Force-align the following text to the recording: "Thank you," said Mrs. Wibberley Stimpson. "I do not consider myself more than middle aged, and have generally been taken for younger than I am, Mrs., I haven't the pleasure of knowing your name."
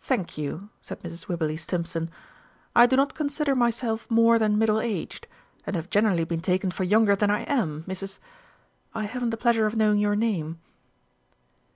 "Thank 0.00 0.36
you," 0.36 0.70
said 0.80 1.00
Mrs. 1.04 1.28
Wibberley 1.28 1.56
Stimpson. 1.56 2.10
"I 2.74 2.86
do 2.86 2.96
not 2.96 3.14
consider 3.14 3.54
myself 3.54 4.10
more 4.10 4.36
than 4.36 4.58
middle 4.58 4.80
aged, 4.80 5.28
and 5.64 5.76
have 5.76 5.88
generally 5.88 6.24
been 6.24 6.40
taken 6.40 6.72
for 6.72 6.82
younger 6.82 7.14
than 7.14 7.30
I 7.30 7.42
am, 7.42 7.84
Mrs., 7.84 8.18
I 8.92 9.04
haven't 9.04 9.30
the 9.30 9.36
pleasure 9.36 9.66
of 9.66 9.76
knowing 9.76 10.00
your 10.00 10.16
name." 10.16 10.58